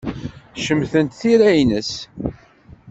Cemtent 0.65 1.15
tira-nnes. 1.19 1.91